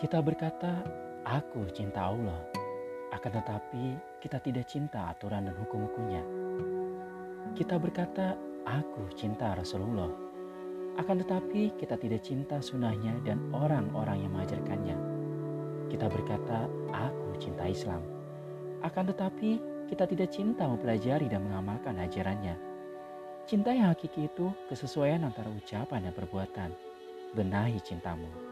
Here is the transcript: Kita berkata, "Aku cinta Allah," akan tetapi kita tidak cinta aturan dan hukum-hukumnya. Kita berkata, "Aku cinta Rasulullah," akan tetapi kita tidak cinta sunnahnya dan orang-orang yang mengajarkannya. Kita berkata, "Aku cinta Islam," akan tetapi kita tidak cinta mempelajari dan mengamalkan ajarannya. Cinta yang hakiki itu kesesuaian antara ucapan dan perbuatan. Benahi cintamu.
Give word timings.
Kita 0.00 0.24
berkata, 0.24 0.80
"Aku 1.28 1.68
cinta 1.76 2.08
Allah," 2.08 2.40
akan 3.12 3.32
tetapi 3.36 4.00
kita 4.24 4.40
tidak 4.40 4.64
cinta 4.64 5.12
aturan 5.12 5.44
dan 5.44 5.52
hukum-hukumnya. 5.60 6.24
Kita 7.52 7.76
berkata, 7.76 8.32
"Aku 8.64 9.12
cinta 9.12 9.52
Rasulullah," 9.52 10.08
akan 10.96 11.20
tetapi 11.20 11.76
kita 11.76 12.00
tidak 12.00 12.24
cinta 12.24 12.64
sunnahnya 12.64 13.12
dan 13.28 13.44
orang-orang 13.52 14.24
yang 14.24 14.32
mengajarkannya. 14.32 14.96
Kita 15.92 16.08
berkata, 16.08 16.64
"Aku 16.96 17.36
cinta 17.36 17.68
Islam," 17.68 18.00
akan 18.80 19.04
tetapi 19.12 19.60
kita 19.92 20.08
tidak 20.08 20.32
cinta 20.32 20.64
mempelajari 20.64 21.28
dan 21.28 21.44
mengamalkan 21.44 22.00
ajarannya. 22.00 22.56
Cinta 23.44 23.68
yang 23.76 23.92
hakiki 23.92 24.32
itu 24.32 24.48
kesesuaian 24.64 25.28
antara 25.28 25.52
ucapan 25.52 26.08
dan 26.08 26.16
perbuatan. 26.16 26.72
Benahi 27.36 27.76
cintamu. 27.84 28.49